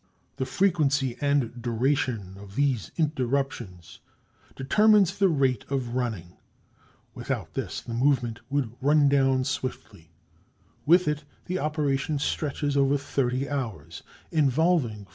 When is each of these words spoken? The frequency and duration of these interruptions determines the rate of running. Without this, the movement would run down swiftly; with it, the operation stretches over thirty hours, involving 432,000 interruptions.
The 0.37 0.47
frequency 0.47 1.15
and 1.21 1.61
duration 1.61 2.35
of 2.39 2.55
these 2.55 2.89
interruptions 2.97 3.99
determines 4.55 5.19
the 5.19 5.29
rate 5.29 5.63
of 5.69 5.93
running. 5.93 6.37
Without 7.13 7.53
this, 7.53 7.81
the 7.81 7.93
movement 7.93 8.39
would 8.49 8.73
run 8.81 9.07
down 9.09 9.43
swiftly; 9.43 10.09
with 10.87 11.07
it, 11.07 11.23
the 11.45 11.59
operation 11.59 12.17
stretches 12.17 12.75
over 12.75 12.97
thirty 12.97 13.47
hours, 13.47 14.01
involving 14.31 14.55
432,000 14.55 14.87
interruptions. 14.87 15.07